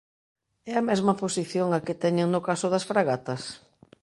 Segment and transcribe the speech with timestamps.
[0.71, 3.41] ¿É a mesma posición a que teñen no caso das fragatas?